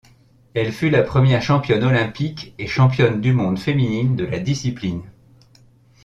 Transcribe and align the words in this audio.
Elle 0.55 0.71
fut 0.73 0.89
la 0.89 1.03
première 1.03 1.43
championne 1.43 1.83
olympique 1.83 2.55
et 2.57 2.65
championne 2.65 3.21
du 3.21 3.33
monde 3.33 3.59
féminine 3.59 4.15
de 4.15 4.25
la 4.25 4.39
discipline. 4.39 5.03